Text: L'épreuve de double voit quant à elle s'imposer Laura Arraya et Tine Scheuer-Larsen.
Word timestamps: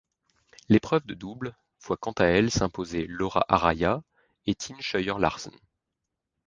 L'épreuve 0.67 1.05
de 1.05 1.13
double 1.13 1.55
voit 1.83 1.95
quant 1.95 2.13
à 2.17 2.23
elle 2.25 2.49
s'imposer 2.49 3.05
Laura 3.05 3.45
Arraya 3.47 4.01
et 4.47 4.55
Tine 4.55 4.81
Scheuer-Larsen. 4.81 5.53